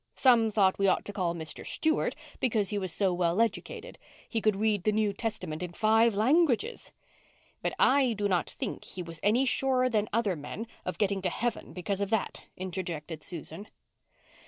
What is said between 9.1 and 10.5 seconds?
any surer than other